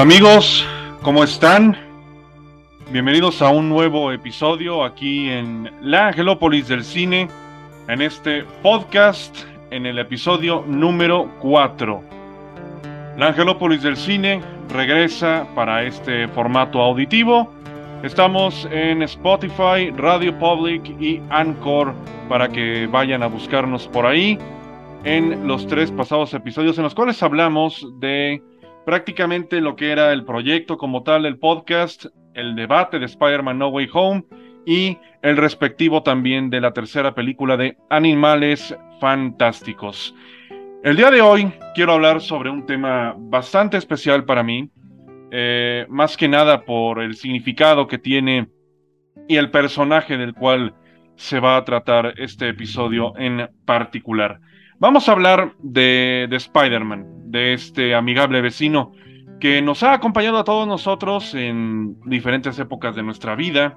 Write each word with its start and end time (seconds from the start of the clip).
Amigos, 0.00 0.66
¿cómo 1.02 1.22
están? 1.22 1.76
Bienvenidos 2.90 3.42
a 3.42 3.50
un 3.50 3.68
nuevo 3.68 4.12
episodio 4.12 4.82
aquí 4.82 5.28
en 5.28 5.70
la 5.82 6.08
Angelópolis 6.08 6.68
del 6.68 6.84
Cine, 6.84 7.28
en 7.86 8.00
este 8.00 8.44
podcast, 8.62 9.36
en 9.70 9.84
el 9.84 9.98
episodio 9.98 10.64
número 10.66 11.30
4. 11.40 12.02
La 13.18 13.26
Angelópolis 13.26 13.82
del 13.82 13.98
Cine 13.98 14.40
regresa 14.70 15.46
para 15.54 15.82
este 15.82 16.28
formato 16.28 16.80
auditivo. 16.80 17.52
Estamos 18.02 18.66
en 18.72 19.02
Spotify, 19.02 19.90
Radio 19.94 20.34
Public 20.38 20.98
y 20.98 21.20
Anchor 21.28 21.92
para 22.26 22.48
que 22.48 22.86
vayan 22.86 23.22
a 23.22 23.26
buscarnos 23.26 23.86
por 23.86 24.06
ahí 24.06 24.38
en 25.04 25.46
los 25.46 25.66
tres 25.66 25.90
pasados 25.90 26.32
episodios 26.32 26.78
en 26.78 26.84
los 26.84 26.94
cuales 26.94 27.22
hablamos 27.22 27.86
de 28.00 28.42
prácticamente 28.84 29.60
lo 29.60 29.76
que 29.76 29.90
era 29.90 30.12
el 30.12 30.24
proyecto 30.24 30.76
como 30.76 31.02
tal, 31.02 31.26
el 31.26 31.38
podcast, 31.38 32.06
el 32.34 32.54
debate 32.54 32.98
de 32.98 33.06
Spider-Man 33.06 33.58
No 33.58 33.68
Way 33.68 33.88
Home 33.92 34.24
y 34.66 34.98
el 35.22 35.36
respectivo 35.36 36.02
también 36.02 36.50
de 36.50 36.60
la 36.60 36.72
tercera 36.72 37.14
película 37.14 37.56
de 37.56 37.76
Animales 37.88 38.76
Fantásticos. 39.00 40.14
El 40.82 40.96
día 40.96 41.10
de 41.10 41.20
hoy 41.20 41.52
quiero 41.74 41.92
hablar 41.92 42.20
sobre 42.20 42.50
un 42.50 42.64
tema 42.64 43.14
bastante 43.18 43.76
especial 43.76 44.24
para 44.24 44.42
mí, 44.42 44.70
eh, 45.30 45.86
más 45.88 46.16
que 46.16 46.28
nada 46.28 46.64
por 46.64 47.02
el 47.02 47.16
significado 47.16 47.86
que 47.86 47.98
tiene 47.98 48.48
y 49.28 49.36
el 49.36 49.50
personaje 49.50 50.16
del 50.16 50.34
cual 50.34 50.74
se 51.16 51.38
va 51.38 51.56
a 51.56 51.64
tratar 51.64 52.14
este 52.16 52.48
episodio 52.48 53.12
en 53.18 53.48
particular. 53.66 54.40
Vamos 54.80 55.10
a 55.10 55.12
hablar 55.12 55.52
de, 55.58 56.26
de 56.30 56.36
Spider-Man, 56.36 57.06
de 57.26 57.52
este 57.52 57.94
amigable 57.94 58.40
vecino 58.40 58.92
que 59.38 59.60
nos 59.60 59.82
ha 59.82 59.92
acompañado 59.92 60.38
a 60.38 60.44
todos 60.44 60.66
nosotros 60.66 61.34
en 61.34 62.00
diferentes 62.06 62.58
épocas 62.58 62.96
de 62.96 63.02
nuestra 63.02 63.34
vida. 63.34 63.76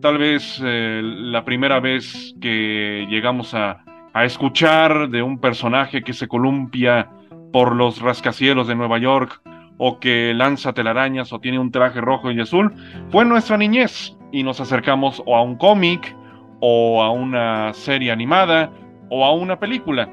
Tal 0.00 0.16
vez 0.16 0.58
eh, 0.64 1.02
la 1.04 1.44
primera 1.44 1.80
vez 1.80 2.34
que 2.40 3.06
llegamos 3.10 3.52
a, 3.52 3.84
a 4.14 4.24
escuchar 4.24 5.10
de 5.10 5.20
un 5.22 5.38
personaje 5.38 6.02
que 6.02 6.14
se 6.14 6.28
columpia 6.28 7.10
por 7.52 7.76
los 7.76 8.00
rascacielos 8.00 8.68
de 8.68 8.74
Nueva 8.74 8.96
York 8.96 9.42
o 9.76 10.00
que 10.00 10.32
lanza 10.34 10.72
telarañas 10.72 11.30
o 11.30 11.40
tiene 11.40 11.58
un 11.58 11.70
traje 11.70 12.00
rojo 12.00 12.30
y 12.30 12.40
azul, 12.40 12.72
fue 13.10 13.26
nuestra 13.26 13.58
niñez 13.58 14.16
y 14.32 14.44
nos 14.44 14.62
acercamos 14.62 15.22
o 15.26 15.36
a 15.36 15.42
un 15.42 15.56
cómic 15.56 16.16
o 16.60 17.02
a 17.02 17.10
una 17.10 17.74
serie 17.74 18.10
animada 18.10 18.72
o 19.10 19.26
a 19.26 19.34
una 19.34 19.58
película. 19.58 20.08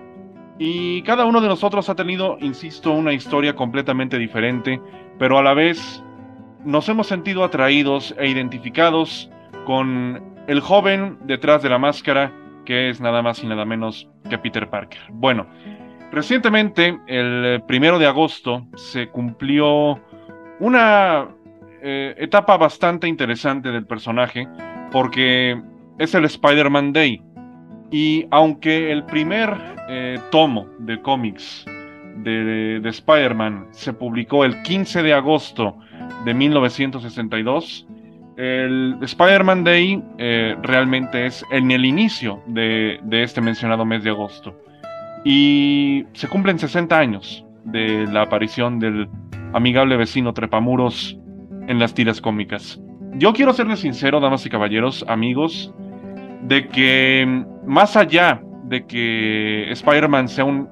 Y 0.57 1.01
cada 1.01 1.25
uno 1.25 1.41
de 1.41 1.47
nosotros 1.47 1.89
ha 1.89 1.95
tenido, 1.95 2.37
insisto, 2.39 2.91
una 2.91 3.13
historia 3.13 3.55
completamente 3.55 4.17
diferente, 4.17 4.79
pero 5.19 5.37
a 5.37 5.43
la 5.43 5.53
vez 5.53 6.03
nos 6.63 6.87
hemos 6.89 7.07
sentido 7.07 7.43
atraídos 7.43 8.15
e 8.17 8.29
identificados 8.29 9.29
con 9.65 10.21
el 10.47 10.61
joven 10.61 11.17
detrás 11.25 11.61
de 11.61 11.69
la 11.69 11.77
máscara, 11.77 12.31
que 12.65 12.89
es 12.89 13.01
nada 13.01 13.21
más 13.21 13.43
y 13.43 13.47
nada 13.47 13.65
menos 13.65 14.09
que 14.29 14.37
Peter 14.37 14.69
Parker. 14.69 15.01
Bueno, 15.09 15.45
recientemente, 16.11 16.97
el 17.07 17.63
primero 17.67 17.99
de 17.99 18.07
agosto, 18.07 18.65
se 18.75 19.09
cumplió 19.09 19.99
una 20.59 21.27
eh, 21.81 22.15
etapa 22.17 22.57
bastante 22.57 23.07
interesante 23.07 23.71
del 23.71 23.85
personaje, 23.85 24.47
porque 24.91 25.61
es 25.99 26.15
el 26.15 26.25
Spider-Man 26.25 26.93
Day. 26.93 27.21
Y 27.91 28.25
aunque 28.31 28.91
el 28.91 29.03
primer 29.03 29.55
eh, 29.89 30.19
tomo 30.31 30.67
de 30.79 31.01
cómics 31.01 31.65
de, 32.17 32.81
Spider-Man 32.83 33.67
se 33.71 33.93
publicó 33.93 34.45
el 34.45 34.61
15 34.63 35.03
de 35.03 35.13
agosto 35.13 35.77
de 36.25 36.33
1962, 36.33 37.87
el 38.37 38.97
Spider-Man 39.01 39.63
Day 39.63 40.03
eh, 40.17 40.55
realmente 40.61 41.25
es 41.25 41.43
en 41.51 41.71
el 41.71 41.85
inicio 41.85 42.41
de, 42.47 42.99
de, 43.03 43.23
este 43.23 43.41
mencionado 43.41 43.85
mes 43.85 44.03
de 44.03 44.09
agosto. 44.09 44.59
Y 45.23 46.05
se 46.13 46.27
cumplen 46.27 46.59
60 46.59 46.97
años 46.97 47.45
de 47.63 48.05
la 48.07 48.23
aparición 48.23 48.79
del 48.79 49.07
amigable 49.53 49.97
vecino 49.97 50.33
Trepamuros 50.33 51.17
en 51.67 51.79
las 51.79 51.93
tiras 51.93 52.21
cómicas. 52.21 52.79
Yo 53.13 53.33
quiero 53.33 53.53
serles 53.53 53.79
sincero, 53.79 54.19
damas 54.19 54.45
y 54.45 54.49
caballeros, 54.49 55.05
amigos, 55.07 55.73
de 56.47 56.67
que 56.67 57.45
más 57.65 57.95
allá 57.95 58.41
de 58.65 58.85
que 58.85 59.71
Spider-Man 59.71 60.27
sea 60.27 60.45
un 60.45 60.69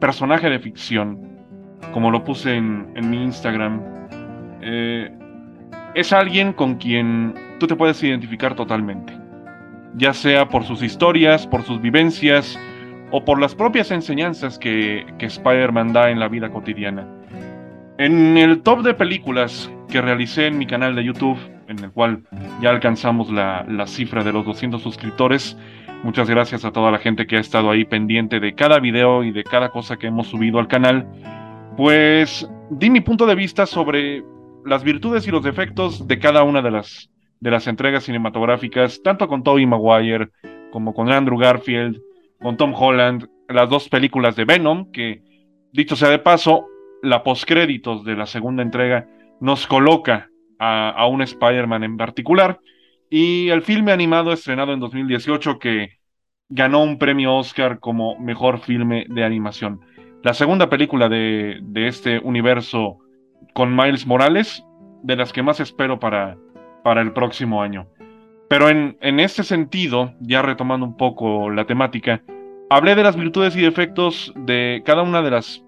personaje 0.00 0.50
de 0.50 0.58
ficción, 0.58 1.18
como 1.92 2.10
lo 2.10 2.24
puse 2.24 2.56
en, 2.56 3.10
mi 3.10 3.22
Instagram, 3.22 3.80
eh, 4.60 5.10
es 5.94 6.12
alguien 6.12 6.52
con 6.52 6.74
quien 6.76 7.34
tú 7.58 7.66
te 7.66 7.76
puedes 7.76 8.02
identificar 8.02 8.54
totalmente, 8.54 9.12
ya 9.94 10.12
sea 10.12 10.48
por 10.48 10.64
sus 10.64 10.82
historias, 10.82 11.46
por 11.46 11.62
sus 11.62 11.80
vivencias 11.80 12.58
o 13.10 13.24
por 13.24 13.40
las 13.40 13.54
propias 13.54 13.90
enseñanzas 13.90 14.58
que, 14.58 15.06
que 15.18 15.26
Spider-Man 15.26 15.92
da 15.92 16.10
en 16.10 16.18
la 16.18 16.28
vida 16.28 16.50
cotidiana. 16.50 17.06
En 17.96 18.36
el 18.36 18.60
top 18.62 18.82
de 18.82 18.92
películas 18.92 19.70
que 19.88 20.00
realicé 20.00 20.48
en 20.48 20.58
mi 20.58 20.66
canal 20.66 20.96
de 20.96 21.04
YouTube, 21.04 21.38
en 21.68 21.78
el 21.82 21.90
cual 21.90 22.22
ya 22.60 22.70
alcanzamos 22.70 23.30
la, 23.30 23.64
la 23.68 23.86
cifra 23.86 24.24
de 24.24 24.32
los 24.32 24.44
200 24.44 24.82
suscriptores, 24.82 25.56
Muchas 26.04 26.28
gracias 26.28 26.66
a 26.66 26.70
toda 26.70 26.90
la 26.90 26.98
gente 26.98 27.26
que 27.26 27.38
ha 27.38 27.40
estado 27.40 27.70
ahí 27.70 27.86
pendiente 27.86 28.38
de 28.38 28.54
cada 28.54 28.78
video 28.78 29.24
y 29.24 29.32
de 29.32 29.42
cada 29.42 29.70
cosa 29.70 29.96
que 29.96 30.08
hemos 30.08 30.26
subido 30.26 30.58
al 30.58 30.68
canal. 30.68 31.08
Pues 31.78 32.46
di 32.68 32.90
mi 32.90 33.00
punto 33.00 33.24
de 33.24 33.34
vista 33.34 33.64
sobre 33.64 34.22
las 34.66 34.84
virtudes 34.84 35.26
y 35.26 35.30
los 35.30 35.42
defectos 35.42 36.06
de 36.06 36.18
cada 36.18 36.42
una 36.42 36.60
de 36.60 36.70
las, 36.70 37.08
de 37.40 37.50
las 37.50 37.66
entregas 37.68 38.04
cinematográficas, 38.04 39.02
tanto 39.02 39.26
con 39.28 39.42
Tobey 39.42 39.64
Maguire 39.64 40.28
como 40.70 40.92
con 40.92 41.10
Andrew 41.10 41.38
Garfield, 41.38 41.98
con 42.38 42.58
Tom 42.58 42.74
Holland, 42.74 43.26
las 43.48 43.70
dos 43.70 43.88
películas 43.88 44.36
de 44.36 44.44
Venom, 44.44 44.92
que 44.92 45.22
dicho 45.72 45.96
sea 45.96 46.10
de 46.10 46.18
paso, 46.18 46.66
la 47.02 47.22
postcréditos 47.22 48.04
de 48.04 48.14
la 48.14 48.26
segunda 48.26 48.62
entrega 48.62 49.08
nos 49.40 49.66
coloca 49.66 50.28
a, 50.58 51.06
un 51.06 51.22
Spider-Man 51.22 51.84
en 51.84 51.96
particular 51.96 52.60
y 53.10 53.48
el 53.48 53.62
filme 53.62 53.92
animado 53.92 54.32
estrenado 54.32 54.72
en 54.72 54.80
2018 54.80 55.58
que 55.58 55.98
ganó 56.48 56.82
un 56.82 56.98
premio 56.98 57.34
Oscar 57.36 57.80
como 57.80 58.18
mejor 58.18 58.60
filme 58.60 59.06
de 59.08 59.24
animación. 59.24 59.80
La 60.22 60.34
segunda 60.34 60.70
película 60.70 61.08
de, 61.08 61.60
este 61.74 62.18
universo 62.18 62.98
con 63.52 63.74
Miles 63.74 64.06
Morales, 64.06 64.64
de 65.02 65.16
las 65.16 65.32
que 65.32 65.42
más 65.42 65.60
espero 65.60 66.00
para, 66.00 66.36
para 66.82 67.02
el 67.02 67.12
próximo 67.12 67.62
año. 67.62 67.88
Pero 68.48 68.68
en, 68.68 68.96
en 69.00 69.20
este 69.20 69.42
sentido, 69.42 70.14
ya 70.20 70.42
retomando 70.42 70.86
un 70.86 70.96
poco 70.96 71.50
la 71.50 71.66
temática, 71.66 72.22
hablé 72.70 72.94
de 72.94 73.02
las 73.02 73.16
virtudes 73.16 73.56
y 73.56 73.62
defectos 73.62 74.32
de 74.36 74.82
cada 74.84 75.02
una 75.02 75.22
de 75.22 75.30
las 75.30 75.64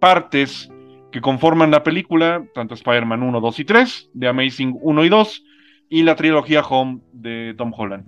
partes 0.00 0.70
que 1.18 1.22
conforman 1.22 1.72
la 1.72 1.82
película, 1.82 2.44
tanto 2.54 2.74
Spider-Man 2.74 3.24
1, 3.24 3.40
2 3.40 3.58
y 3.58 3.64
3, 3.64 4.10
de 4.14 4.28
Amazing 4.28 4.78
1 4.80 5.04
y 5.04 5.08
2, 5.08 5.44
y 5.88 6.02
la 6.04 6.14
trilogía 6.14 6.60
Home 6.60 7.00
de 7.12 7.54
Tom 7.58 7.72
Holland. 7.76 8.04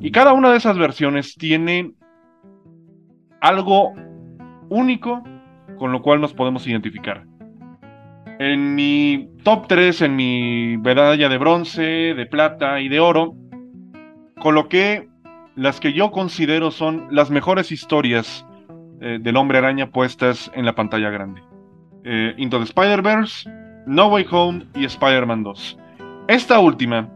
Y 0.00 0.12
cada 0.12 0.32
una 0.32 0.52
de 0.52 0.58
esas 0.58 0.78
versiones 0.78 1.34
tiene 1.34 1.90
algo 3.40 3.94
único 4.68 5.24
con 5.76 5.90
lo 5.90 6.02
cual 6.02 6.20
nos 6.20 6.34
podemos 6.34 6.64
identificar. 6.68 7.24
En 8.38 8.76
mi 8.76 9.28
top 9.42 9.66
3, 9.66 10.02
en 10.02 10.14
mi 10.14 10.76
medalla 10.78 11.28
de 11.28 11.38
bronce, 11.38 11.82
de 11.82 12.26
plata 12.26 12.80
y 12.80 12.88
de 12.88 13.00
oro, 13.00 13.34
coloqué 14.38 15.08
las 15.56 15.80
que 15.80 15.92
yo 15.94 16.12
considero 16.12 16.70
son 16.70 17.08
las 17.10 17.28
mejores 17.28 17.72
historias 17.72 18.46
eh, 19.00 19.18
del 19.20 19.36
hombre 19.36 19.58
araña 19.58 19.90
puestas 19.90 20.48
en 20.54 20.64
la 20.64 20.76
pantalla 20.76 21.10
grande. 21.10 21.42
Eh, 22.04 22.34
Into 22.36 22.58
the 22.58 22.64
Spider-Verse, 22.64 23.48
No 23.86 24.08
Way 24.08 24.26
Home 24.30 24.66
y 24.74 24.84
Spider-Man 24.84 25.42
2. 25.44 25.78
Esta 26.28 26.58
última 26.58 27.08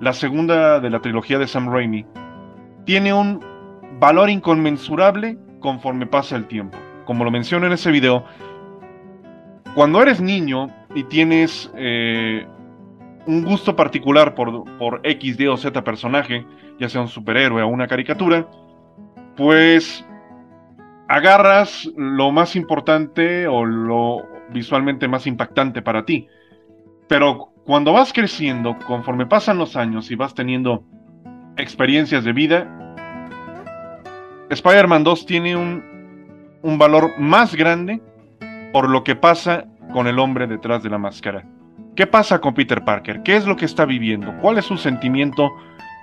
la 0.00 0.14
segunda 0.14 0.80
de 0.80 0.90
la 0.90 1.00
trilogía 1.00 1.38
de 1.38 1.46
Sam 1.46 1.70
Raimi, 1.70 2.04
tiene 2.84 3.12
un 3.12 3.40
valor 4.00 4.30
inconmensurable 4.30 5.38
conforme 5.60 6.06
pasa 6.06 6.36
el 6.36 6.46
tiempo. 6.46 6.78
Como 7.04 7.24
lo 7.24 7.30
menciono 7.30 7.66
en 7.66 7.72
ese 7.72 7.90
video, 7.90 8.24
cuando 9.74 10.02
eres 10.02 10.20
niño 10.20 10.70
y 10.94 11.04
tienes 11.04 11.70
eh, 11.76 12.46
un 13.26 13.44
gusto 13.44 13.76
particular 13.76 14.34
por, 14.34 14.64
por 14.78 15.00
X, 15.04 15.38
Y 15.38 15.46
o 15.46 15.56
Z 15.56 15.84
personaje, 15.84 16.46
ya 16.78 16.88
sea 16.88 17.02
un 17.02 17.08
superhéroe 17.08 17.62
o 17.62 17.68
una 17.68 17.86
caricatura, 17.86 18.48
pues 19.36 20.04
agarras 21.08 21.90
lo 21.96 22.32
más 22.32 22.56
importante 22.56 23.46
o 23.46 23.66
lo 23.66 24.22
visualmente 24.52 25.08
más 25.08 25.26
impactante 25.26 25.82
para 25.82 26.04
ti. 26.04 26.28
Pero 27.08 27.52
cuando 27.64 27.92
vas 27.92 28.12
creciendo, 28.12 28.76
conforme 28.86 29.26
pasan 29.26 29.58
los 29.58 29.76
años 29.76 30.10
y 30.10 30.16
vas 30.16 30.34
teniendo 30.34 30.84
experiencias 31.56 32.24
de 32.24 32.32
vida, 32.32 32.66
Spider-Man 34.50 35.04
2 35.04 35.26
tiene 35.26 35.56
un, 35.56 36.78
valor 36.78 37.12
más 37.18 37.54
grande 37.54 38.00
por 38.72 38.88
lo 38.88 39.04
que 39.04 39.16
pasa 39.16 39.66
con 39.92 40.06
el 40.06 40.18
hombre 40.18 40.46
detrás 40.46 40.82
de 40.82 40.90
la 40.90 40.98
máscara. 40.98 41.44
¿Qué 41.94 42.06
pasa 42.06 42.40
con 42.40 42.54
Peter 42.54 42.84
Parker? 42.84 43.22
¿Qué 43.22 43.36
es 43.36 43.46
lo 43.46 43.56
que 43.56 43.64
está 43.64 43.84
viviendo? 43.84 44.32
¿Cuál 44.40 44.58
es 44.58 44.64
su 44.64 44.76
sentimiento 44.76 45.50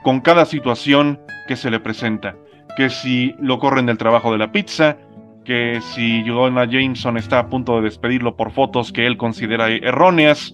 con 0.04 0.22
cada 0.22 0.46
situación 0.46 1.20
que 1.48 1.56
se 1.56 1.72
le 1.72 1.80
presenta? 1.80 2.36
Que 2.76 2.90
si 2.90 3.36
lo 3.40 3.60
corren 3.60 3.86
del 3.86 3.98
trabajo 3.98 4.32
de 4.32 4.38
la 4.38 4.52
pizza, 4.52 4.98
que 5.48 5.80
si 5.80 6.26
Jonah 6.28 6.66
Jameson 6.66 7.16
está 7.16 7.40
a 7.40 7.48
punto 7.48 7.78
de 7.78 7.84
despedirlo 7.84 8.36
por 8.36 8.52
fotos 8.52 8.92
que 8.92 9.08
él 9.08 9.16
considera 9.16 9.70
erróneas, 9.70 10.54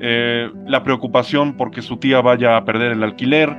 eh, 0.00 0.48
la 0.64 0.84
preocupación 0.84 1.56
porque 1.56 1.82
su 1.82 1.96
tía 1.96 2.20
vaya 2.20 2.56
a 2.56 2.64
perder 2.64 2.92
el 2.92 3.02
alquiler, 3.02 3.54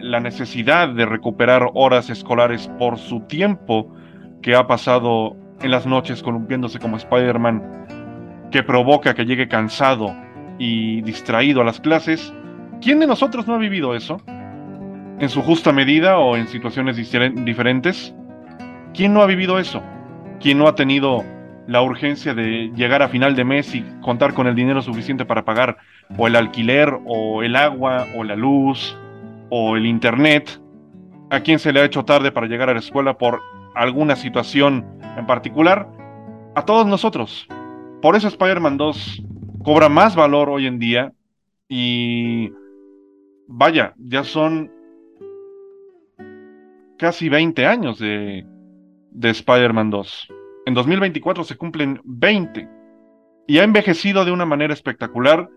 la 0.00 0.18
necesidad 0.18 0.88
de 0.88 1.06
recuperar 1.06 1.70
horas 1.74 2.10
escolares 2.10 2.68
por 2.80 2.98
su 2.98 3.20
tiempo 3.28 3.94
que 4.42 4.56
ha 4.56 4.66
pasado 4.66 5.36
en 5.62 5.70
las 5.70 5.86
noches 5.86 6.20
columpiándose 6.20 6.80
como 6.80 6.96
Spider-Man, 6.96 7.86
que 8.50 8.64
provoca 8.64 9.14
que 9.14 9.24
llegue 9.24 9.46
cansado 9.46 10.16
y 10.58 11.00
distraído 11.02 11.60
a 11.60 11.64
las 11.64 11.80
clases. 11.80 12.34
¿Quién 12.80 12.98
de 12.98 13.06
nosotros 13.06 13.46
no 13.46 13.54
ha 13.54 13.58
vivido 13.58 13.94
eso? 13.94 14.20
¿En 15.20 15.28
su 15.28 15.42
justa 15.42 15.72
medida 15.72 16.18
o 16.18 16.36
en 16.36 16.48
situaciones 16.48 16.96
diferentes? 16.96 18.12
¿Quién 18.94 19.14
no 19.14 19.22
ha 19.22 19.26
vivido 19.26 19.60
eso? 19.60 19.80
¿Quién 20.40 20.58
no 20.58 20.68
ha 20.68 20.74
tenido 20.74 21.24
la 21.66 21.82
urgencia 21.82 22.32
de 22.32 22.70
llegar 22.74 23.02
a 23.02 23.08
final 23.08 23.34
de 23.34 23.44
mes 23.44 23.74
y 23.74 23.84
contar 24.00 24.34
con 24.34 24.46
el 24.46 24.54
dinero 24.54 24.82
suficiente 24.82 25.24
para 25.24 25.44
pagar 25.44 25.78
o 26.16 26.26
el 26.26 26.36
alquiler 26.36 26.96
o 27.06 27.42
el 27.42 27.56
agua 27.56 28.06
o 28.16 28.24
la 28.24 28.36
luz 28.36 28.96
o 29.50 29.76
el 29.76 29.86
internet? 29.86 30.60
¿A 31.30 31.40
quién 31.40 31.58
se 31.58 31.72
le 31.72 31.80
ha 31.80 31.84
hecho 31.84 32.04
tarde 32.04 32.30
para 32.30 32.46
llegar 32.46 32.70
a 32.70 32.72
la 32.72 32.78
escuela 32.78 33.18
por 33.18 33.40
alguna 33.74 34.14
situación 34.14 34.86
en 35.16 35.26
particular? 35.26 35.88
A 36.54 36.64
todos 36.64 36.86
nosotros. 36.86 37.48
Por 38.00 38.14
eso 38.14 38.28
Spider-Man 38.28 38.76
2 38.76 39.22
cobra 39.64 39.88
más 39.88 40.14
valor 40.14 40.48
hoy 40.50 40.66
en 40.66 40.78
día 40.78 41.12
y 41.68 42.52
vaya, 43.48 43.92
ya 43.98 44.22
son 44.22 44.70
casi 46.96 47.28
20 47.28 47.66
años 47.66 47.98
de, 47.98 48.46
de 49.18 49.30
Spider-Man 49.30 49.90
2. 49.90 50.28
En 50.66 50.74
2024 50.74 51.42
se 51.42 51.56
cumplen 51.56 52.00
20 52.04 52.68
y 53.48 53.58
ha 53.58 53.64
envejecido 53.64 54.24
de 54.24 54.30
una 54.30 54.44
manera 54.44 54.72
espectacular 54.72 55.48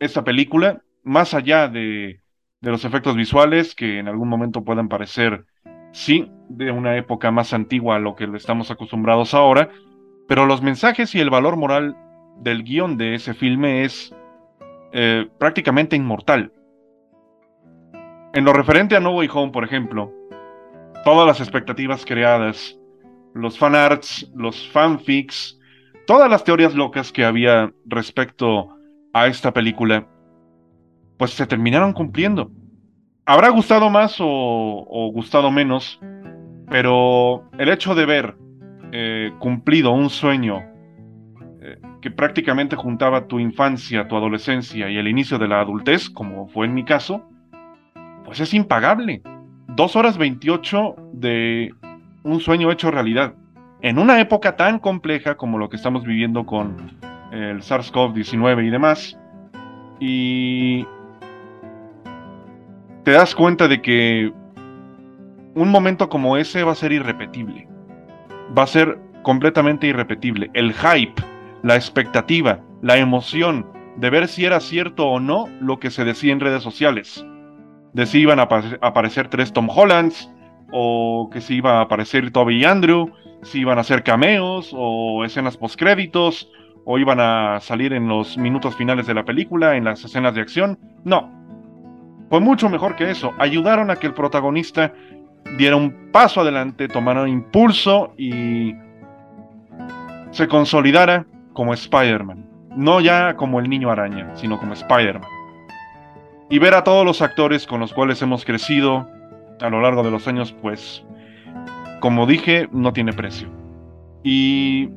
esta 0.00 0.24
película, 0.24 0.82
más 1.02 1.34
allá 1.34 1.68
de, 1.68 2.20
de 2.60 2.70
los 2.70 2.84
efectos 2.84 3.14
visuales 3.14 3.74
que 3.74 3.98
en 3.98 4.08
algún 4.08 4.28
momento 4.28 4.64
puedan 4.64 4.88
parecer, 4.88 5.44
sí, 5.92 6.30
de 6.48 6.70
una 6.70 6.96
época 6.96 7.30
más 7.30 7.52
antigua 7.52 7.96
a 7.96 8.00
lo 8.00 8.16
que 8.16 8.24
estamos 8.34 8.70
acostumbrados 8.70 9.34
ahora, 9.34 9.68
pero 10.26 10.46
los 10.46 10.62
mensajes 10.62 11.14
y 11.14 11.20
el 11.20 11.30
valor 11.30 11.56
moral 11.56 11.96
del 12.40 12.62
guion 12.62 12.96
de 12.96 13.14
ese 13.14 13.34
filme 13.34 13.84
es 13.84 14.14
eh, 14.92 15.28
prácticamente 15.38 15.96
inmortal. 15.96 16.52
En 18.32 18.44
lo 18.44 18.52
referente 18.52 18.96
a 18.96 19.00
No 19.00 19.10
Way 19.12 19.28
Home, 19.32 19.52
por 19.52 19.64
ejemplo, 19.64 20.12
todas 21.04 21.26
las 21.26 21.40
expectativas 21.40 22.04
creadas, 22.04 22.75
los 23.36 23.58
fanarts, 23.58 24.30
los 24.34 24.68
fanfics, 24.68 25.58
todas 26.06 26.30
las 26.30 26.44
teorías 26.44 26.74
locas 26.74 27.12
que 27.12 27.24
había 27.24 27.72
respecto 27.84 28.76
a 29.12 29.26
esta 29.26 29.52
película, 29.52 30.06
pues 31.18 31.32
se 31.32 31.46
terminaron 31.46 31.92
cumpliendo. 31.92 32.50
Habrá 33.24 33.48
gustado 33.48 33.90
más 33.90 34.16
o, 34.20 35.10
gustado 35.12 35.50
menos, 35.50 36.00
pero 36.68 37.48
el 37.58 37.68
hecho 37.68 37.94
de 37.94 38.06
ver 38.06 38.36
eh, 38.92 39.32
cumplido 39.38 39.90
un 39.92 40.10
sueño 40.10 40.62
que 42.00 42.10
prácticamente 42.10 42.76
juntaba 42.76 43.26
tu 43.26 43.40
infancia, 43.40 44.06
tu 44.06 44.16
adolescencia 44.16 44.88
y 44.88 44.96
el 44.96 45.08
inicio 45.08 45.38
de 45.38 45.48
la 45.48 45.60
adultez, 45.60 46.08
como 46.08 46.48
fue 46.48 46.66
en 46.66 46.74
mi 46.74 46.84
caso, 46.84 47.28
pues 48.24 48.40
es 48.40 48.54
impagable. 48.54 49.22
Dos 49.68 49.96
horas 49.96 50.16
28 50.16 50.96
de 51.14 51.74
un 52.26 52.40
sueño 52.40 52.70
hecho 52.70 52.90
realidad. 52.90 53.34
En 53.82 53.98
una 53.98 54.20
época 54.20 54.56
tan 54.56 54.78
compleja 54.78 55.36
como 55.36 55.58
lo 55.58 55.68
que 55.68 55.76
estamos 55.76 56.04
viviendo 56.04 56.44
con 56.44 56.76
el 57.30 57.62
SARS-CoV-19 57.62 58.66
y 58.66 58.70
demás, 58.70 59.18
y 60.00 60.86
te 63.04 63.12
das 63.12 63.34
cuenta 63.34 63.68
de 63.68 63.80
que 63.80 64.32
un 65.54 65.70
momento 65.70 66.08
como 66.08 66.36
ese 66.36 66.64
va 66.64 66.72
a 66.72 66.74
ser 66.74 66.92
irrepetible. 66.92 67.68
Va 68.56 68.64
a 68.64 68.66
ser 68.66 68.98
completamente 69.22 69.86
irrepetible. 69.86 70.50
El 70.52 70.72
hype 70.74 71.22
la 71.62 71.74
expectativa, 71.74 72.60
la 72.82 72.96
emoción 72.96 73.66
de 73.96 74.10
ver 74.10 74.28
si 74.28 74.44
era 74.44 74.60
cierto 74.60 75.06
o 75.06 75.20
no 75.20 75.48
lo 75.60 75.80
que 75.80 75.90
se 75.90 76.04
decía 76.04 76.32
en 76.32 76.40
redes 76.40 76.62
sociales. 76.62 77.24
De 77.92 78.06
si 78.06 78.20
iban 78.20 78.38
a 78.38 78.48
aparecer 78.82 79.28
tres 79.28 79.52
Tom 79.52 79.68
Hollands, 79.68 80.30
o 80.72 81.30
que 81.32 81.40
si 81.40 81.56
iba 81.56 81.78
a 81.78 81.82
aparecer 81.82 82.30
Toby 82.30 82.58
y 82.58 82.64
Andrew, 82.64 83.12
si 83.42 83.60
iban 83.60 83.78
a 83.78 83.82
hacer 83.82 84.02
cameos 84.02 84.72
o 84.76 85.24
escenas 85.24 85.56
postcréditos, 85.56 86.50
o 86.84 86.98
iban 86.98 87.18
a 87.18 87.58
salir 87.60 87.92
en 87.92 88.06
los 88.06 88.38
minutos 88.38 88.76
finales 88.76 89.08
de 89.08 89.14
la 89.14 89.24
película, 89.24 89.76
en 89.76 89.84
las 89.84 90.04
escenas 90.04 90.34
de 90.34 90.40
acción. 90.40 90.78
No. 91.04 91.30
Fue 92.30 92.38
mucho 92.38 92.68
mejor 92.68 92.94
que 92.94 93.10
eso. 93.10 93.32
Ayudaron 93.38 93.90
a 93.90 93.96
que 93.96 94.06
el 94.06 94.14
protagonista 94.14 94.92
diera 95.58 95.74
un 95.74 96.10
paso 96.12 96.42
adelante, 96.42 96.86
tomara 96.86 97.28
impulso 97.28 98.14
y 98.16 98.74
se 100.30 100.46
consolidara 100.46 101.26
como 101.52 101.74
Spider-Man. 101.74 102.46
No 102.76 103.00
ya 103.00 103.34
como 103.36 103.58
el 103.58 103.68
niño 103.68 103.90
araña, 103.90 104.36
sino 104.36 104.58
como 104.58 104.74
Spider-Man. 104.74 105.28
Y 106.50 106.60
ver 106.60 106.74
a 106.74 106.84
todos 106.84 107.04
los 107.04 107.20
actores 107.20 107.66
con 107.66 107.80
los 107.80 107.92
cuales 107.92 108.22
hemos 108.22 108.44
crecido 108.44 109.08
a 109.60 109.68
lo 109.70 109.80
largo 109.80 110.02
de 110.02 110.10
los 110.10 110.26
años, 110.28 110.54
pues, 110.60 111.04
como 112.00 112.26
dije, 112.26 112.68
no 112.72 112.92
tiene 112.92 113.12
precio. 113.12 113.48
Y 114.22 114.88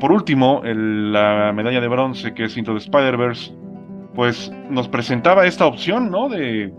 por 0.00 0.12
último, 0.12 0.62
la 0.64 1.52
medalla 1.54 1.80
de 1.80 1.88
bronce 1.88 2.34
que 2.34 2.44
es 2.44 2.56
Into 2.56 2.72
the 2.72 2.78
Spider-Verse, 2.78 3.54
pues 4.14 4.52
nos 4.68 4.88
presentaba 4.88 5.46
esta 5.46 5.66
opción, 5.66 6.10
¿no? 6.10 6.28
De, 6.28 6.72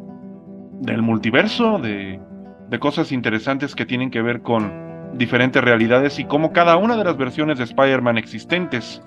del 0.82 1.02
multiverso, 1.02 1.80
de, 1.80 2.20
de 2.70 2.80
cosas 2.80 3.12
interesantes 3.12 3.76
que 3.76 3.86
tienen 3.86 4.12
que 4.12 4.22
ver 4.22 4.42
con 4.42 4.84
diferentes 5.14 5.64
realidades 5.64 6.20
y 6.20 6.26
cómo 6.26 6.52
cada 6.52 6.76
una 6.76 6.98
de 6.98 7.04
las 7.04 7.18
versiones 7.18 7.58
de 7.58 7.64
Spider-Man 7.66 8.18
existentes 8.18 9.02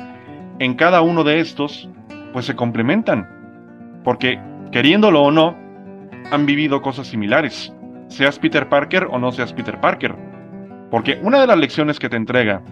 en 0.59 0.75
cada 0.75 1.03
uno 1.03 1.25
de 1.25 1.41
estos, 1.41 1.89
pues 2.33 2.47
se 2.47 2.57
complementan. 2.57 3.29
Porque, 4.03 4.41
queriéndolo 4.73 5.23
o 5.23 5.31
no, 5.31 5.57
han 6.31 6.47
vivido 6.47 6.81
cosas 6.81 7.07
similares. 7.09 7.76
Seas 8.09 8.39
Peter 8.39 8.69
Parker 8.69 9.09
o 9.11 9.19
no 9.19 9.33
seas 9.33 9.53
Peter 9.53 9.81
Parker. 9.81 10.15
Porque 10.91 11.19
una 11.23 11.41
de 11.41 11.47
las 11.47 11.59
lecciones 11.59 11.99
que 11.99 12.09
te 12.09 12.17
entrega 12.17 12.63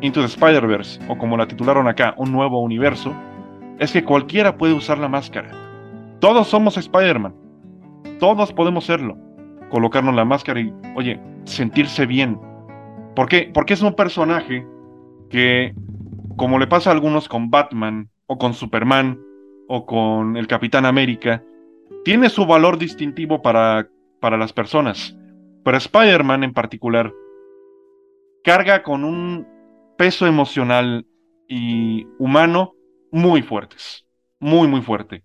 Into 0.00 0.20
the 0.20 0.26
Spider-Verse, 0.26 1.00
o 1.08 1.16
como 1.16 1.36
la 1.36 1.46
titularon 1.46 1.88
acá, 1.88 2.14
un 2.18 2.30
nuevo 2.30 2.60
universo, 2.60 3.14
es 3.78 3.92
que 3.92 4.04
cualquiera 4.04 4.56
puede 4.56 4.74
usar 4.74 4.98
la 4.98 5.08
máscara. 5.08 5.50
Todos 6.20 6.48
somos 6.48 6.76
Spider-Man. 6.76 7.34
Todos 8.18 8.52
podemos 8.52 8.84
serlo. 8.84 9.16
Colocarnos 9.70 10.14
la 10.14 10.24
máscara 10.24 10.60
y, 10.60 10.72
oye, 10.94 11.20
sentirse 11.44 12.06
bien. 12.06 12.38
¿Por 13.16 13.28
qué? 13.28 13.50
Porque 13.52 13.74
es 13.74 13.82
un 13.82 13.94
personaje 13.94 14.66
que 15.30 15.74
como 16.36 16.58
le 16.58 16.66
pasa 16.66 16.90
a 16.90 16.92
algunos 16.92 17.28
con 17.28 17.50
Batman 17.50 18.08
o 18.26 18.38
con 18.38 18.54
Superman 18.54 19.20
o 19.68 19.86
con 19.86 20.36
el 20.36 20.46
Capitán 20.46 20.84
América, 20.84 21.42
tiene 22.04 22.28
su 22.28 22.44
valor 22.46 22.78
distintivo 22.78 23.40
para, 23.40 23.88
para 24.24 24.38
las 24.38 24.54
personas. 24.54 25.14
Pero 25.66 25.76
Spider-Man 25.76 26.44
en 26.44 26.54
particular 26.54 27.12
carga 28.42 28.82
con 28.82 29.04
un 29.04 29.46
peso 29.98 30.26
emocional 30.26 31.06
y 31.46 32.06
humano 32.18 32.72
muy 33.12 33.42
fuertes, 33.42 34.06
muy, 34.40 34.66
muy 34.66 34.80
fuerte. 34.80 35.24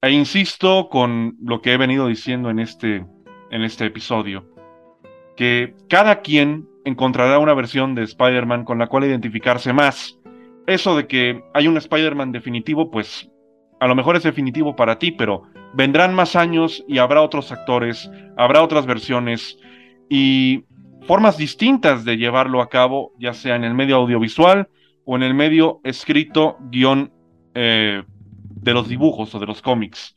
E 0.00 0.10
insisto 0.10 0.88
con 0.88 1.36
lo 1.42 1.60
que 1.60 1.74
he 1.74 1.76
venido 1.76 2.06
diciendo 2.06 2.48
en 2.48 2.60
este, 2.60 3.04
en 3.50 3.62
este 3.62 3.84
episodio, 3.84 4.48
que 5.36 5.74
cada 5.90 6.22
quien 6.22 6.66
encontrará 6.86 7.38
una 7.40 7.52
versión 7.52 7.94
de 7.94 8.04
Spider-Man 8.04 8.64
con 8.64 8.78
la 8.78 8.86
cual 8.86 9.04
identificarse 9.04 9.74
más. 9.74 10.18
Eso 10.66 10.96
de 10.96 11.06
que 11.06 11.44
hay 11.52 11.68
un 11.68 11.76
Spider-Man 11.76 12.32
definitivo, 12.32 12.90
pues 12.90 13.30
a 13.80 13.86
lo 13.86 13.94
mejor 13.94 14.16
es 14.16 14.22
definitivo 14.22 14.74
para 14.76 14.98
ti, 14.98 15.12
pero 15.12 15.42
vendrán 15.74 16.14
más 16.14 16.36
años 16.36 16.84
y 16.88 16.98
habrá 16.98 17.22
otros 17.22 17.52
actores, 17.52 18.10
habrá 18.36 18.62
otras 18.62 18.86
versiones 18.86 19.58
y 20.08 20.64
formas 21.06 21.36
distintas 21.36 22.04
de 22.04 22.16
llevarlo 22.16 22.60
a 22.60 22.68
cabo, 22.68 23.12
ya 23.18 23.34
sea 23.34 23.56
en 23.56 23.64
el 23.64 23.74
medio 23.74 23.96
audiovisual 23.96 24.68
o 25.04 25.16
en 25.16 25.22
el 25.22 25.34
medio 25.34 25.80
escrito 25.84 26.56
guion 26.70 27.12
eh, 27.54 28.02
de 28.62 28.74
los 28.74 28.88
dibujos 28.88 29.34
o 29.34 29.38
de 29.38 29.46
los 29.46 29.62
cómics. 29.62 30.14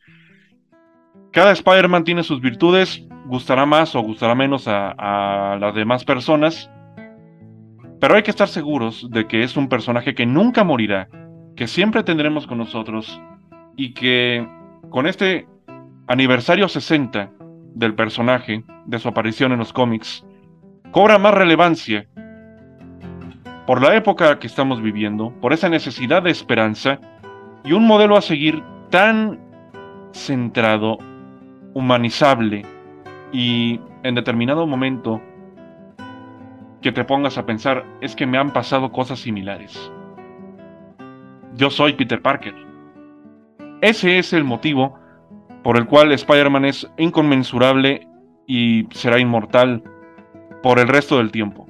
Cada 1.32 1.52
Spider-Man 1.52 2.04
tiene 2.06 2.24
sus 2.24 2.40
virtudes, 2.40 3.06
gustará 3.26 3.66
más 3.66 3.96
o 3.96 4.02
gustará 4.02 4.36
menos 4.36 4.68
a, 4.68 5.58
las 5.60 5.76
demás 5.76 6.06
personas, 6.06 6.70
pero 8.00 8.16
hay 8.16 8.24
que 8.24 8.32
estar 8.32 8.48
seguros 8.48 9.10
de 9.10 9.28
que 9.28 9.44
es 9.44 9.58
un 9.58 9.68
personaje 9.68 10.16
que 10.16 10.26
nunca 10.26 10.64
morirá, 10.64 11.10
que 11.56 11.68
siempre 11.68 12.04
tendremos 12.04 12.48
con 12.48 12.60
nosotros 12.60 13.20
y 13.76 13.94
que 13.94 14.48
con 14.96 15.08
este 15.08 15.46
aniversario 16.08 16.70
60 16.70 17.30
del 17.74 17.96
personaje, 17.96 18.64
de 18.86 18.98
su 18.98 19.10
aparición 19.10 19.52
en 19.52 19.60
los 19.60 19.74
cómics, 19.74 20.26
cobra 20.92 21.18
más 21.18 21.34
relevancia 21.34 22.08
por 23.68 23.82
la 23.82 23.98
época 23.98 24.40
que 24.40 24.48
estamos 24.48 24.82
viviendo, 24.82 25.34
por 25.42 25.52
esa 25.52 25.68
necesidad 25.68 26.24
de 26.24 26.30
esperanza 26.30 27.02
y 27.66 27.74
un 27.74 27.86
modelo 27.86 28.16
a 28.16 28.22
seguir 28.22 28.64
tan 28.90 29.38
centrado, 30.14 30.98
humanizable 31.74 32.62
y 33.34 33.82
en 34.04 34.16
determinado 34.16 34.66
momento 34.66 35.22
que 36.82 36.94
te 36.94 37.04
pongas 37.04 37.38
a 37.38 37.46
pensar, 37.46 37.84
es 38.00 38.16
que 38.16 38.26
me 38.26 38.38
han 38.38 38.54
pasado 38.54 38.94
cosas 38.94 39.20
similares. 39.20 39.92
Yo 41.54 41.70
soy 41.70 41.96
Peter 41.96 42.22
Parker. 42.22 42.75
Ese 43.82 44.18
es 44.18 44.34
el 44.34 44.44
motivo 44.44 44.98
por 45.64 45.78
el 45.78 45.86
cual 45.86 46.12
Spider-Man 46.12 46.66
es 46.66 46.88
inconmensurable 46.98 48.08
y 48.48 48.88
será 48.92 49.20
inmortal 49.20 49.84
por 50.62 50.80
el 50.80 50.88
resto 50.88 51.18
del 51.18 51.32
tiempo. 51.32 51.68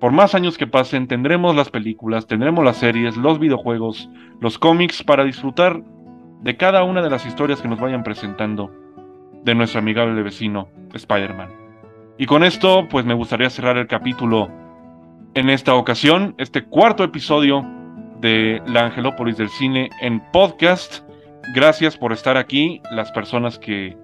Por 0.00 0.12
más 0.12 0.34
años 0.34 0.58
que 0.58 0.66
pasen, 0.66 1.08
tendremos 1.08 1.54
las 1.56 1.70
películas, 1.70 2.26
tendremos 2.26 2.64
las 2.64 2.78
series, 2.78 3.16
los 3.16 3.38
videojuegos, 3.38 4.10
los 4.40 4.58
cómics 4.58 5.02
para 5.02 5.24
disfrutar 5.24 5.82
de 6.42 6.56
cada 6.56 6.84
una 6.84 7.00
de 7.00 7.10
las 7.10 7.24
historias 7.24 7.62
que 7.62 7.68
nos 7.68 7.80
vayan 7.80 8.02
presentando 8.02 8.70
de 9.44 9.54
nuestro 9.54 9.80
amigable 9.80 10.22
vecino 10.22 10.68
Spider-Man. 10.92 11.48
Y 12.18 12.26
con 12.26 12.44
esto, 12.44 12.86
pues 12.90 13.04
me 13.04 13.14
gustaría 13.14 13.50
cerrar 13.50 13.76
el 13.76 13.86
capítulo 13.86 14.50
en 15.34 15.50
esta 15.50 15.74
ocasión, 15.74 16.34
este 16.38 16.64
cuarto 16.64 17.04
episodio 17.04 17.64
de 18.20 18.62
La 18.66 18.86
Angelópolis 18.86 19.36
del 19.36 19.48
Cine 19.48 19.90
en 20.00 20.20
podcast. 20.32 21.03
Gracias 21.52 21.96
por 21.96 22.12
estar 22.12 22.36
aquí, 22.36 22.80
las 22.90 23.12
personas 23.12 23.58
que, 23.58 23.96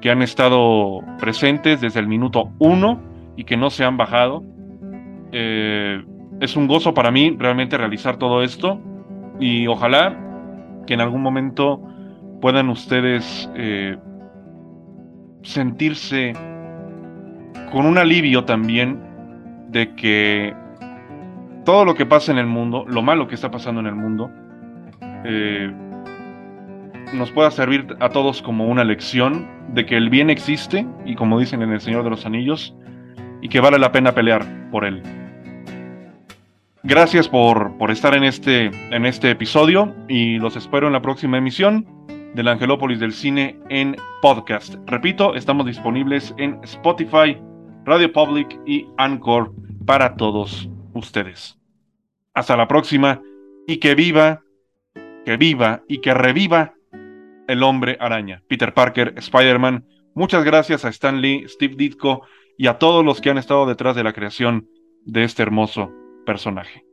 que 0.00 0.10
han 0.10 0.22
estado 0.22 1.00
presentes 1.18 1.80
desde 1.80 2.00
el 2.00 2.06
minuto 2.06 2.50
uno 2.58 3.00
y 3.36 3.44
que 3.44 3.56
no 3.56 3.70
se 3.70 3.84
han 3.84 3.96
bajado. 3.96 4.42
Eh, 5.32 6.04
es 6.40 6.56
un 6.56 6.66
gozo 6.66 6.94
para 6.94 7.10
mí 7.10 7.34
realmente 7.38 7.78
realizar 7.78 8.16
todo 8.16 8.42
esto 8.42 8.80
y 9.40 9.66
ojalá 9.66 10.18
que 10.86 10.94
en 10.94 11.00
algún 11.00 11.22
momento 11.22 11.80
puedan 12.40 12.68
ustedes 12.68 13.50
eh, 13.54 13.96
sentirse 15.42 16.32
con 17.72 17.86
un 17.86 17.98
alivio 17.98 18.44
también 18.44 19.00
de 19.68 19.94
que 19.94 20.54
todo 21.64 21.84
lo 21.84 21.94
que 21.94 22.06
pasa 22.06 22.30
en 22.32 22.38
el 22.38 22.46
mundo, 22.46 22.84
lo 22.86 23.02
malo 23.02 23.26
que 23.26 23.34
está 23.34 23.50
pasando 23.50 23.80
en 23.80 23.86
el 23.86 23.94
mundo, 23.94 24.30
eh, 25.24 25.72
nos 27.14 27.30
pueda 27.30 27.50
servir 27.50 27.96
a 28.00 28.10
todos 28.10 28.42
como 28.42 28.66
una 28.66 28.84
lección 28.84 29.46
de 29.68 29.86
que 29.86 29.96
el 29.96 30.10
bien 30.10 30.30
existe 30.30 30.86
y 31.04 31.14
como 31.14 31.38
dicen 31.38 31.62
en 31.62 31.72
El 31.72 31.80
Señor 31.80 32.04
de 32.04 32.10
los 32.10 32.26
Anillos, 32.26 32.74
y 33.40 33.48
que 33.48 33.60
vale 33.60 33.78
la 33.78 33.92
pena 33.92 34.12
pelear 34.12 34.70
por 34.70 34.84
él. 34.84 35.02
Gracias 36.82 37.28
por, 37.28 37.76
por 37.78 37.90
estar 37.90 38.14
en 38.14 38.24
este, 38.24 38.70
en 38.90 39.06
este 39.06 39.30
episodio 39.30 39.94
y 40.08 40.38
los 40.38 40.56
espero 40.56 40.86
en 40.86 40.92
la 40.92 41.02
próxima 41.02 41.38
emisión 41.38 41.86
del 42.34 42.48
Angelópolis 42.48 43.00
del 43.00 43.12
Cine 43.12 43.58
en 43.70 43.96
podcast. 44.20 44.74
Repito, 44.86 45.34
estamos 45.34 45.66
disponibles 45.66 46.34
en 46.36 46.58
Spotify, 46.62 47.38
Radio 47.84 48.12
Public 48.12 48.58
y 48.66 48.86
Anchor 48.96 49.52
para 49.86 50.16
todos 50.16 50.68
ustedes. 50.94 51.58
Hasta 52.34 52.56
la 52.56 52.66
próxima 52.66 53.22
y 53.66 53.78
que 53.78 53.94
viva, 53.94 54.42
que 55.24 55.36
viva 55.36 55.82
y 55.88 55.98
que 56.00 56.12
reviva 56.12 56.74
el 57.48 57.62
hombre 57.62 57.96
araña. 58.00 58.42
Peter 58.48 58.74
Parker, 58.74 59.14
Spider-Man. 59.16 59.84
Muchas 60.14 60.44
gracias 60.44 60.84
a 60.84 60.88
Stan 60.88 61.20
Lee, 61.20 61.44
Steve 61.48 61.74
Ditko 61.76 62.22
y 62.56 62.68
a 62.68 62.78
todos 62.78 63.04
los 63.04 63.20
que 63.20 63.30
han 63.30 63.38
estado 63.38 63.66
detrás 63.66 63.96
de 63.96 64.04
la 64.04 64.12
creación 64.12 64.68
de 65.04 65.24
este 65.24 65.42
hermoso 65.42 65.92
personaje. 66.24 66.83